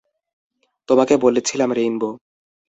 তোমাকে 0.89 1.13
বলেছিলাম, 1.17 1.69
রেইনবো। 1.71 2.09